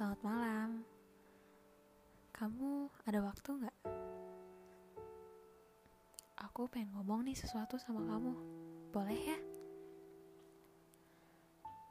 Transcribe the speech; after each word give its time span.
Selamat 0.00 0.24
malam. 0.24 0.70
Kamu 2.32 2.88
ada 3.04 3.20
waktu 3.20 3.52
nggak? 3.52 3.76
Aku 6.40 6.72
pengen 6.72 6.96
ngomong 6.96 7.28
nih 7.28 7.36
sesuatu 7.36 7.76
sama 7.76 8.08
kamu. 8.08 8.32
Boleh 8.96 9.20
ya? 9.20 9.36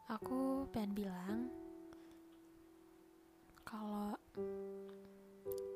Aku 0.10 0.66
pengen 0.74 0.98
bilang 0.98 1.54
kalau 3.62 4.18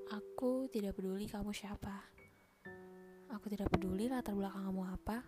aku 0.09 0.65
tidak 0.73 0.97
peduli 0.97 1.29
kamu 1.29 1.53
siapa. 1.53 2.01
Aku 3.29 3.45
tidak 3.45 3.69
peduli 3.69 4.09
latar 4.09 4.33
belakang 4.33 4.73
kamu 4.73 4.81
apa. 4.89 5.21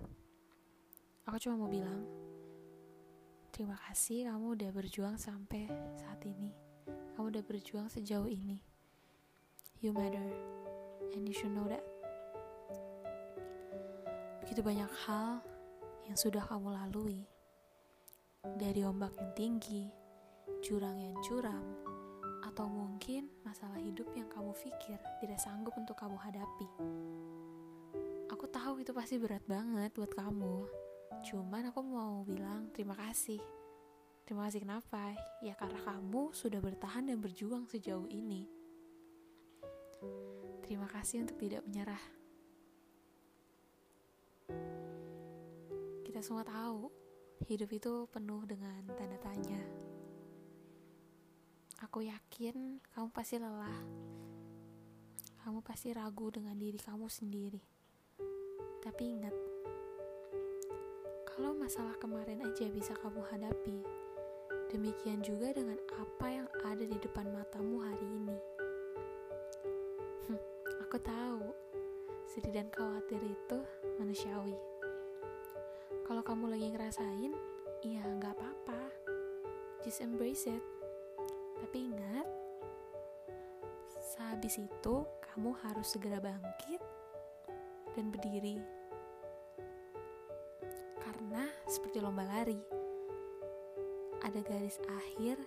Aku 1.29 1.37
cuma 1.37 1.53
mau 1.53 1.69
bilang 1.69 2.01
terima 3.53 3.77
kasih 3.85 4.25
kamu 4.25 4.57
udah 4.57 4.69
berjuang 4.73 5.21
sampai 5.21 5.69
saat 6.01 6.25
ini. 6.25 6.64
Udah 7.35 7.51
berjuang 7.51 7.91
sejauh 7.91 8.31
ini. 8.31 8.63
You 9.83 9.91
matter, 9.91 10.23
and 11.11 11.27
you 11.27 11.35
should 11.35 11.51
know 11.51 11.67
that. 11.67 11.83
Begitu 14.39 14.63
banyak 14.63 14.87
hal 15.03 15.43
yang 16.07 16.15
sudah 16.15 16.39
kamu 16.47 16.71
lalui, 16.71 17.27
dari 18.55 18.87
ombak 18.87 19.19
yang 19.19 19.35
tinggi, 19.35 19.91
jurang 20.63 20.95
yang 20.95 21.11
curam, 21.27 21.59
atau 22.47 22.71
mungkin 22.71 23.27
masalah 23.43 23.83
hidup 23.83 24.07
yang 24.15 24.31
kamu 24.31 24.55
pikir 24.55 24.95
tidak 25.19 25.39
sanggup 25.43 25.75
untuk 25.75 25.99
kamu 25.99 26.15
hadapi. 26.15 26.71
Aku 28.31 28.47
tahu 28.47 28.79
itu 28.79 28.95
pasti 28.95 29.19
berat 29.19 29.43
banget 29.43 29.91
buat 29.91 30.15
kamu, 30.15 30.71
cuman 31.27 31.67
aku 31.67 31.83
mau 31.83 32.23
bilang 32.23 32.71
terima 32.71 32.95
kasih. 32.95 33.43
Terima 34.25 34.49
kasih 34.49 34.65
kenapa? 34.65 35.13
Ya 35.45 35.53
karena 35.53 35.77
kamu 35.85 36.33
sudah 36.33 36.57
bertahan 36.57 37.05
dan 37.05 37.21
berjuang 37.21 37.69
sejauh 37.69 38.09
ini. 38.09 38.49
Terima 40.65 40.89
kasih 40.89 41.21
untuk 41.21 41.37
tidak 41.37 41.61
menyerah. 41.61 42.01
Kita 46.01 46.25
semua 46.25 46.41
tahu, 46.41 46.89
hidup 47.45 47.69
itu 47.69 48.09
penuh 48.09 48.41
dengan 48.49 48.81
tanda 48.97 49.21
tanya. 49.21 49.61
Aku 51.85 52.01
yakin 52.01 52.81
kamu 52.97 53.13
pasti 53.13 53.37
lelah. 53.37 53.77
Kamu 55.45 55.61
pasti 55.61 55.93
ragu 55.93 56.33
dengan 56.33 56.57
diri 56.57 56.81
kamu 56.81 57.05
sendiri. 57.05 57.61
Tapi 58.81 59.03
ingat, 59.05 59.35
kalau 61.29 61.53
masalah 61.53 61.93
kemarin 62.01 62.41
aja 62.41 62.65
bisa 62.73 62.97
kamu 62.97 63.21
hadapi, 63.29 63.85
demikian 64.75 65.23
juga 65.23 65.55
dengan 65.55 65.79
apa 65.95 66.27
yang 66.27 66.47
ada 66.67 66.83
di 66.83 66.99
depan 66.99 67.31
matamu 67.31 67.79
hari 67.79 68.03
ini. 68.11 68.37
Hm, 70.27 70.39
aku 70.83 70.99
tahu, 70.99 71.47
sedih 72.27 72.59
dan 72.59 72.67
khawatir 72.75 73.23
itu 73.23 73.57
manusiawi. 73.95 74.51
Kalau 76.03 76.19
kamu 76.27 76.51
lagi 76.51 76.67
ngerasain, 76.75 77.31
ya 77.87 78.03
nggak 78.03 78.35
apa-apa. 78.35 78.91
Just 79.87 80.03
embrace 80.03 80.43
it. 80.43 80.59
Tapi 81.55 81.95
ingat, 81.95 82.27
sehabis 84.03 84.59
itu 84.59 84.95
kamu 85.23 85.55
harus 85.63 85.87
segera 85.87 86.19
bangkit 86.19 86.83
dan 87.95 88.11
berdiri. 88.11 88.59
Karena 90.99 91.47
seperti 91.63 92.03
lomba 92.03 92.27
lari, 92.27 92.59
ada 94.25 94.41
garis 94.41 94.81
akhir 94.89 95.37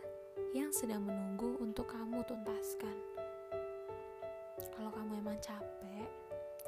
yang 0.54 0.70
sedang 0.70 1.02
menunggu 1.02 1.58
untuk 1.58 1.90
kamu 1.90 2.22
tuntaskan. 2.30 2.94
Kalau 4.70 4.94
kamu 4.94 5.18
emang 5.18 5.34
capek, 5.42 6.06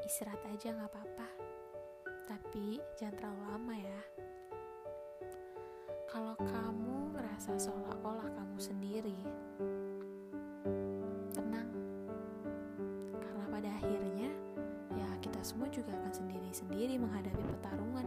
istirahat 0.03 0.43
aja 0.51 0.75
nggak 0.75 0.91
apa-apa. 0.91 1.29
Tapi 2.27 2.83
jangan 2.99 3.15
terlalu 3.15 3.43
lama 3.47 3.75
ya. 3.79 4.03
Kalau 6.11 6.35
kamu 6.35 7.15
merasa 7.15 7.55
seolah-olah 7.55 8.27
kamu 8.35 8.59
sendiri, 8.59 9.19
tenang. 11.31 11.71
Karena 13.23 13.45
pada 13.47 13.71
akhirnya, 13.71 14.35
ya 14.99 15.09
kita 15.23 15.39
semua 15.47 15.71
juga 15.71 15.95
akan 15.95 16.11
sendiri-sendiri 16.11 16.99
menghadapi 16.99 17.43
pertarungan 17.55 18.00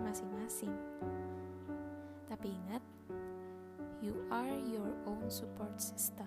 are 4.33 4.57
your 4.65 4.89
own 5.05 5.29
support 5.29 5.77
system. 5.77 6.25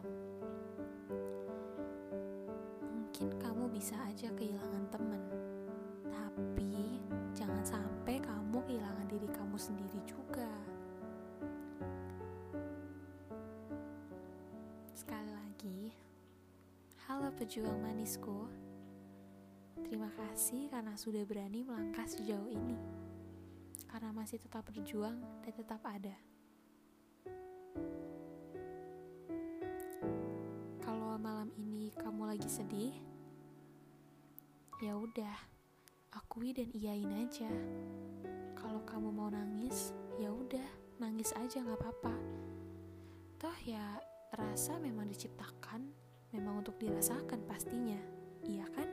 Mungkin 2.86 3.34
kamu 3.42 3.66
bisa 3.74 3.98
aja 4.06 4.30
kehilangan 4.30 4.86
teman, 4.94 5.22
tapi 6.06 7.02
jangan 7.34 7.66
sampai 7.66 8.22
kamu 8.22 8.62
kehilangan 8.62 9.10
diri 9.10 9.26
kamu 9.34 9.58
sendiri 9.58 9.98
juga. 10.06 10.46
Sekali 14.94 15.30
lagi, 15.34 15.90
halo 17.10 17.34
pejuang 17.34 17.82
manisku. 17.82 18.46
Terima 19.82 20.14
kasih 20.14 20.70
karena 20.70 20.94
sudah 20.94 21.26
berani 21.26 21.66
melangkah 21.66 22.06
sejauh 22.06 22.46
ini. 22.54 22.78
Karena 23.90 24.14
masih 24.14 24.38
tetap 24.38 24.62
berjuang 24.70 25.18
dan 25.42 25.52
tetap 25.58 25.82
ada. 25.82 26.35
Malam 31.26 31.50
ini 31.58 31.90
kamu 31.98 32.22
lagi 32.22 32.46
sedih, 32.46 32.94
ya 34.78 34.94
udah, 34.94 35.34
akui 36.14 36.54
dan 36.54 36.70
iyain 36.70 37.26
aja. 37.26 37.50
Kalau 38.54 38.86
kamu 38.86 39.10
mau 39.10 39.26
nangis, 39.26 39.90
ya 40.22 40.30
udah, 40.30 40.62
nangis 41.02 41.34
aja 41.34 41.66
nggak 41.66 41.82
apa-apa. 41.82 42.14
Toh 43.42 43.58
ya 43.66 43.98
rasa 44.38 44.78
memang 44.78 45.10
diciptakan, 45.10 45.90
memang 46.30 46.62
untuk 46.62 46.78
dirasakan 46.78 47.42
pastinya, 47.50 47.98
iya 48.46 48.70
kan? 48.70 48.86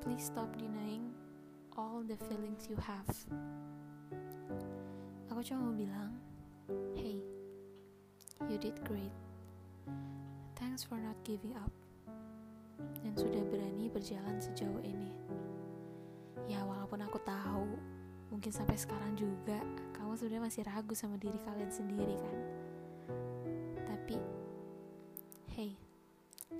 Please 0.00 0.32
stop 0.32 0.48
denying 0.56 1.12
all 1.76 2.00
the 2.00 2.16
feelings 2.32 2.64
you 2.64 2.80
have. 2.80 3.12
Aku 5.28 5.44
cuma 5.44 5.68
mau 5.68 5.76
bilang, 5.76 6.16
hey, 6.96 7.20
you 8.48 8.56
did 8.56 8.80
great. 8.88 9.12
Thanks 10.56 10.84
for 10.84 11.00
not 11.00 11.16
giving 11.24 11.56
up. 11.56 11.72
Dan 13.00 13.12
sudah 13.12 13.44
berani 13.48 13.92
berjalan 13.92 14.40
sejauh 14.40 14.80
ini. 14.80 15.12
Ya 16.48 16.64
walaupun 16.64 17.04
aku 17.04 17.20
tahu, 17.20 17.68
mungkin 18.32 18.48
sampai 18.48 18.78
sekarang 18.78 19.12
juga 19.18 19.60
kamu 19.92 20.16
sudah 20.16 20.38
masih 20.40 20.64
ragu 20.64 20.96
sama 20.96 21.20
diri 21.20 21.36
kalian 21.44 21.68
sendiri 21.68 22.16
kan. 22.16 22.36
Tapi, 23.86 24.16
hey, 25.52 25.76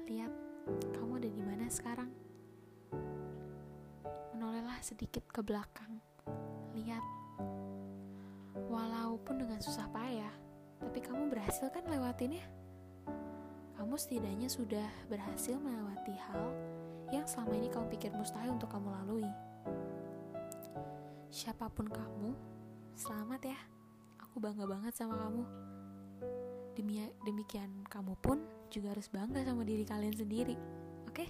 lihat 0.07 0.33
kamu 0.95 1.19
ada 1.19 1.31
di 1.33 1.43
mana 1.43 1.67
sekarang? 1.73 2.11
Menolehlah 4.37 4.79
sedikit 4.85 5.25
ke 5.33 5.41
belakang. 5.41 5.99
Lihat, 6.77 7.05
walaupun 8.69 9.41
dengan 9.41 9.59
susah 9.59 9.89
payah, 9.91 10.35
tapi 10.79 11.01
kamu 11.01 11.33
berhasil 11.33 11.67
kan 11.73 11.83
lewatinnya? 11.89 12.60
Kamu 13.91 13.99
setidaknya 13.99 14.47
sudah 14.47 14.87
berhasil 15.11 15.59
melewati 15.59 16.15
hal 16.15 16.55
yang 17.11 17.27
selama 17.27 17.59
ini 17.59 17.67
kamu 17.67 17.91
pikir 17.91 18.15
mustahil 18.15 18.55
untuk 18.55 18.71
kamu 18.71 18.87
lalui. 18.87 19.27
Siapa 21.27 21.67
pun 21.75 21.91
kamu, 21.91 22.31
selamat 22.95 23.51
ya. 23.51 23.59
Aku 24.23 24.39
bangga 24.39 24.63
banget 24.71 24.95
sama 24.95 25.19
kamu. 25.19 25.43
Demi 26.79 27.03
demikian 27.27 27.83
kamu 27.91 28.15
pun 28.23 28.39
juga 28.71 28.95
harus 28.95 29.11
bangga 29.11 29.43
sama 29.43 29.67
diri 29.67 29.83
kalian 29.83 30.15
sendiri. 30.15 30.55
Oke? 31.11 31.27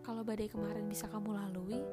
Kalau 0.00 0.24
badai 0.24 0.48
kemarin 0.48 0.88
bisa 0.88 1.12
kamu 1.12 1.36
lalui, 1.36 1.84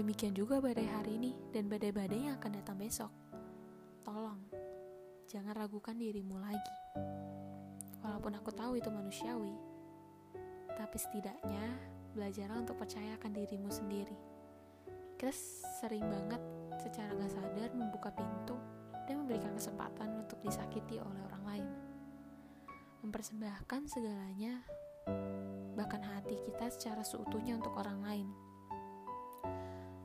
demikian 0.00 0.32
juga 0.32 0.64
badai 0.64 0.88
hari 0.88 1.20
ini 1.20 1.36
dan 1.52 1.68
badai-badai 1.68 2.24
yang 2.24 2.40
akan 2.40 2.56
datang 2.56 2.80
besok. 2.80 3.12
Tolong, 4.00 4.40
jangan 5.28 5.52
ragukan 5.52 5.92
dirimu 5.92 6.40
lagi. 6.40 6.83
Walaupun 8.04 8.36
aku 8.36 8.52
tahu 8.52 8.76
itu 8.76 8.92
manusiawi, 8.92 9.56
tapi 10.76 10.96
setidaknya 11.00 11.64
belajarlah 12.12 12.60
untuk 12.60 12.76
percayakan 12.76 13.32
dirimu 13.32 13.72
sendiri. 13.72 14.16
Kita 15.16 15.32
sering 15.80 16.04
banget 16.04 16.42
secara 16.76 17.16
gak 17.16 17.32
sadar 17.32 17.70
membuka 17.72 18.12
pintu 18.12 18.60
dan 19.08 19.24
memberikan 19.24 19.56
kesempatan 19.56 20.20
untuk 20.20 20.36
disakiti 20.44 21.00
oleh 21.00 21.20
orang 21.32 21.44
lain. 21.48 21.68
Mempersembahkan 23.04 23.82
segalanya, 23.88 24.60
bahkan 25.72 26.04
hati 26.04 26.36
kita 26.44 26.68
secara 26.72 27.00
seutuhnya 27.00 27.56
untuk 27.56 27.72
orang 27.76 28.00
lain. 28.04 28.28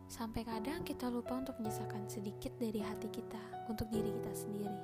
Sampai 0.09 0.41
kadang 0.41 0.81
kita 0.87 1.05
lupa 1.11 1.37
untuk 1.37 1.59
menyisakan 1.61 2.09
sedikit 2.09 2.55
dari 2.57 2.81
hati 2.81 3.11
kita 3.11 3.69
untuk 3.69 3.91
diri 3.93 4.09
kita 4.09 4.33
sendiri. 4.33 4.79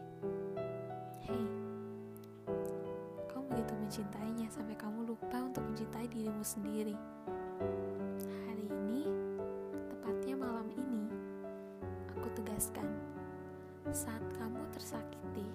Mencintainya 3.85 4.49
sampai 4.49 4.73
kamu 4.81 5.13
lupa 5.13 5.45
untuk 5.45 5.61
mencintai 5.61 6.09
dirimu 6.09 6.41
sendiri. 6.41 6.97
Hari 8.49 8.65
ini, 8.65 9.05
tepatnya 9.93 10.33
malam 10.33 10.65
ini, 10.73 11.05
aku 12.17 12.33
tegaskan, 12.33 12.89
saat 13.93 14.25
kamu 14.41 14.57
tersakiti, 14.73 15.45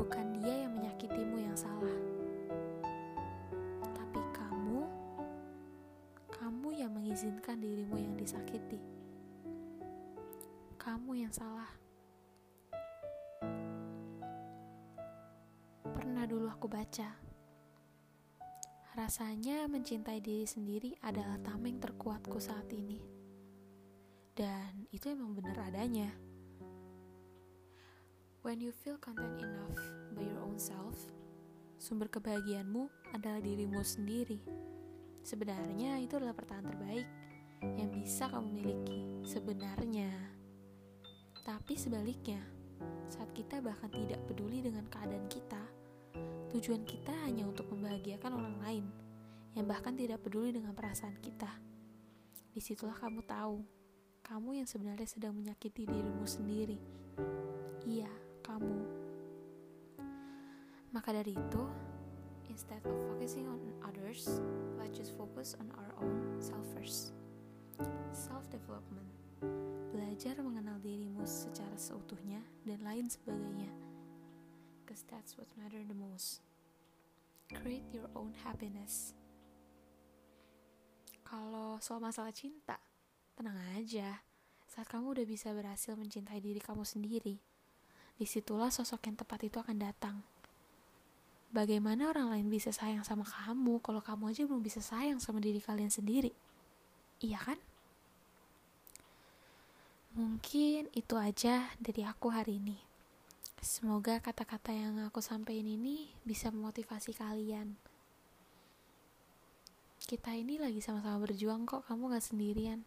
bukan 0.00 0.32
dia 0.40 0.64
yang 0.64 0.72
menyakitimu 0.72 1.44
yang 1.44 1.52
salah. 1.52 1.92
Tapi 3.84 4.20
kamu, 4.32 4.88
kamu 6.32 6.68
yang 6.72 6.88
mengizinkan 6.88 7.60
dirimu 7.60 8.00
yang 8.00 8.16
disakiti. 8.16 8.80
Kamu 10.80 11.20
yang 11.20 11.32
salah. 11.36 11.83
Aku 16.54 16.70
baca, 16.70 17.10
rasanya 18.94 19.66
mencintai 19.66 20.22
diri 20.22 20.46
sendiri 20.46 20.94
adalah 21.02 21.34
tameng 21.42 21.82
terkuatku 21.82 22.38
saat 22.38 22.70
ini. 22.70 23.02
Dan 24.38 24.86
itu 24.94 25.10
emang 25.10 25.34
benar 25.34 25.66
adanya. 25.66 26.14
When 28.46 28.62
you 28.62 28.70
feel 28.70 29.02
content 29.02 29.42
enough 29.42 29.82
by 30.14 30.22
your 30.22 30.38
own 30.46 30.54
self, 30.54 30.94
sumber 31.82 32.06
kebahagiaanmu 32.06 32.86
adalah 33.10 33.42
dirimu 33.42 33.82
sendiri. 33.82 34.38
Sebenarnya 35.26 35.98
itu 35.98 36.14
adalah 36.22 36.38
pertahanan 36.38 36.70
terbaik 36.70 37.08
yang 37.82 37.90
bisa 37.90 38.30
kamu 38.30 38.62
miliki. 38.62 39.26
Sebenarnya. 39.26 40.12
Tapi 41.42 41.74
sebaliknya, 41.74 42.40
saat 43.10 43.30
kita 43.34 43.60
bahkan 43.60 43.90
tidak 43.90 44.22
peduli 44.24 44.64
dengan 44.64 44.86
keadaan 44.88 45.26
kita, 45.28 45.53
tujuan 46.54 46.86
kita 46.86 47.10
hanya 47.26 47.50
untuk 47.50 47.66
membahagiakan 47.74 48.30
orang 48.30 48.56
lain 48.62 48.86
yang 49.58 49.66
bahkan 49.66 49.98
tidak 49.98 50.22
peduli 50.22 50.54
dengan 50.54 50.70
perasaan 50.70 51.18
kita. 51.18 51.50
Di 52.54 52.62
situlah 52.62 52.94
kamu 52.94 53.26
tahu, 53.26 53.58
kamu 54.22 54.62
yang 54.62 54.68
sebenarnya 54.70 55.10
sedang 55.10 55.34
menyakiti 55.34 55.82
dirimu 55.82 56.22
sendiri. 56.22 56.78
Iya, 57.82 58.06
kamu. 58.46 58.78
Maka 60.94 61.10
dari 61.10 61.34
itu, 61.34 61.62
instead 62.46 62.86
of 62.86 62.94
focusing 63.10 63.50
on 63.50 63.58
others, 63.82 64.38
let's 64.78 64.94
just 64.94 65.18
focus 65.18 65.58
on 65.58 65.66
our 65.74 65.90
own 65.98 66.38
self 66.38 66.62
first. 66.78 67.10
Self-development 68.14 69.10
belajar 69.90 70.38
mengenal 70.38 70.78
dirimu 70.78 71.26
secara 71.26 71.74
seutuhnya 71.74 72.38
dan 72.62 72.78
lain 72.86 73.10
sebagainya. 73.10 73.93
Cause 74.84 75.04
that's 75.08 75.40
what 75.40 75.48
matter 75.56 75.80
the 75.80 75.96
most. 75.96 76.44
Create 77.52 77.88
your 77.92 78.08
own 78.12 78.36
happiness. 78.44 79.16
Kalau 81.24 81.80
soal 81.80 82.04
masalah 82.04 82.32
cinta, 82.36 82.76
tenang 83.36 83.56
aja. 83.76 84.20
Saat 84.68 84.92
kamu 84.92 85.16
udah 85.16 85.26
bisa 85.26 85.50
berhasil 85.56 85.96
mencintai 85.96 86.40
diri 86.40 86.60
kamu 86.60 86.84
sendiri, 86.84 87.40
di 88.20 88.26
situlah 88.28 88.68
sosok 88.68 89.08
yang 89.08 89.16
tepat 89.16 89.48
itu 89.48 89.56
akan 89.58 89.76
datang. 89.80 90.16
Bagaimana 91.54 92.10
orang 92.10 92.34
lain 92.34 92.50
bisa 92.50 92.74
sayang 92.74 93.06
sama 93.06 93.22
kamu 93.22 93.78
kalau 93.78 94.02
kamu 94.02 94.34
aja 94.34 94.42
belum 94.44 94.60
bisa 94.60 94.82
sayang 94.82 95.22
sama 95.22 95.38
diri 95.38 95.62
kalian 95.62 95.90
sendiri? 95.90 96.34
Iya 97.22 97.38
kan? 97.38 97.58
Mungkin 100.18 100.90
itu 100.94 101.14
aja 101.14 101.70
dari 101.78 102.02
aku 102.02 102.30
hari 102.30 102.58
ini. 102.58 102.93
Semoga 103.64 104.20
kata-kata 104.20 104.76
yang 104.76 105.00
aku 105.08 105.24
sampaikan 105.24 105.64
ini 105.64 106.12
bisa 106.20 106.52
memotivasi 106.52 107.16
kalian. 107.16 107.72
Kita 110.04 110.36
ini 110.36 110.60
lagi 110.60 110.84
sama-sama 110.84 111.24
berjuang 111.24 111.64
kok, 111.64 111.80
kamu 111.88 112.12
gak 112.12 112.28
sendirian. 112.28 112.84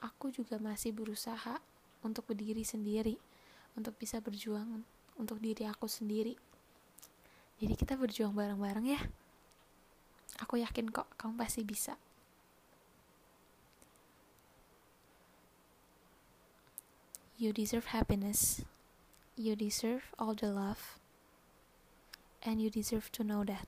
Aku 0.00 0.32
juga 0.32 0.56
masih 0.56 0.96
berusaha 0.96 1.60
untuk 2.00 2.24
berdiri 2.24 2.64
sendiri, 2.64 3.20
untuk 3.76 3.92
bisa 4.00 4.16
berjuang 4.16 4.80
untuk 5.20 5.36
diri 5.44 5.68
aku 5.68 5.92
sendiri. 5.92 6.40
Jadi 7.60 7.76
kita 7.76 8.00
berjuang 8.00 8.32
bareng-bareng 8.32 8.96
ya. 8.96 9.00
Aku 10.40 10.56
yakin 10.56 10.88
kok 10.88 11.12
kamu 11.20 11.36
pasti 11.36 11.60
bisa. 11.60 12.00
You 17.36 17.52
deserve 17.52 17.92
happiness. 17.92 18.64
You 19.36 19.56
deserve 19.56 20.02
all 20.18 20.34
the 20.34 20.52
love. 20.52 20.98
And 22.42 22.60
you 22.62 22.70
deserve 22.70 23.10
to 23.12 23.24
know 23.24 23.44
that. 23.44 23.66